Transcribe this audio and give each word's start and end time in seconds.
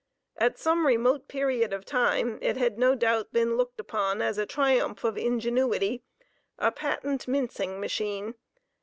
At 0.37 0.57
some 0.57 0.87
remote 0.87 1.27
period 1.27 1.71
of 1.73 1.85
time 1.85 2.39
it 2.41 2.57
had 2.57 2.79
no 2.79 2.95
doubt 2.95 3.31
been 3.31 3.55
looked 3.55 3.79
upon 3.79 4.19
as 4.19 4.39
a 4.39 4.47
triumph 4.47 5.03
of 5.03 5.15
ingenuity, 5.15 6.01
a 6.57 6.71
patent 6.71 7.27
mincing 7.27 7.79
machine. 7.79 8.33